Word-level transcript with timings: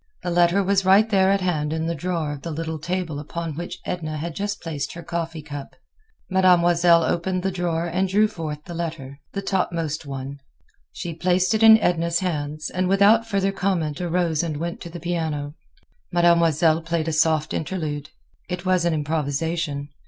The 0.23 0.31
letter 0.31 0.63
was 0.63 0.83
right 0.83 1.07
there 1.07 1.29
at 1.29 1.41
hand 1.41 1.71
in 1.71 1.85
the 1.85 1.93
drawer 1.93 2.31
of 2.33 2.41
the 2.41 2.49
little 2.49 2.79
table 2.79 3.19
upon 3.19 3.55
which 3.55 3.77
Edna 3.85 4.17
had 4.17 4.33
just 4.35 4.59
placed 4.59 4.93
her 4.93 5.03
coffee 5.03 5.43
cup. 5.43 5.75
Mademoiselle 6.27 7.03
opened 7.03 7.43
the 7.43 7.51
drawer 7.51 7.85
and 7.85 8.09
drew 8.09 8.27
forth 8.27 8.63
the 8.63 8.73
letter, 8.73 9.19
the 9.33 9.43
topmost 9.43 10.03
one. 10.07 10.39
She 10.91 11.13
placed 11.13 11.53
it 11.53 11.61
in 11.61 11.77
Edna's 11.77 12.17
hands, 12.17 12.71
and 12.71 12.87
without 12.89 13.27
further 13.27 13.51
comment 13.51 14.01
arose 14.01 14.41
and 14.41 14.57
went 14.57 14.81
to 14.81 14.89
the 14.89 14.99
piano. 14.99 15.53
Mademoiselle 16.11 16.81
played 16.81 17.07
a 17.07 17.13
soft 17.13 17.53
interlude. 17.53 18.09
It 18.49 18.65
was 18.65 18.85
an 18.85 18.95
improvisation. 18.95 19.89